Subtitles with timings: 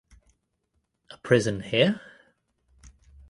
[1.11, 2.01] A prison here?